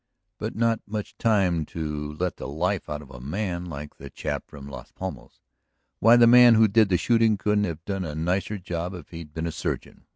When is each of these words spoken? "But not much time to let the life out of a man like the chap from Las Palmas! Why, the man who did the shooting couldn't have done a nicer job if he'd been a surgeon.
"But 0.39 0.55
not 0.55 0.81
much 0.87 1.15
time 1.19 1.63
to 1.67 2.13
let 2.13 2.37
the 2.37 2.47
life 2.47 2.89
out 2.89 3.03
of 3.03 3.11
a 3.11 3.19
man 3.21 3.65
like 3.65 3.97
the 3.97 4.09
chap 4.09 4.45
from 4.47 4.67
Las 4.67 4.91
Palmas! 4.91 5.41
Why, 5.99 6.15
the 6.17 6.25
man 6.25 6.55
who 6.55 6.67
did 6.67 6.89
the 6.89 6.97
shooting 6.97 7.37
couldn't 7.37 7.65
have 7.65 7.85
done 7.85 8.03
a 8.03 8.15
nicer 8.15 8.57
job 8.57 8.95
if 8.95 9.09
he'd 9.09 9.31
been 9.31 9.45
a 9.45 9.51
surgeon. 9.51 10.05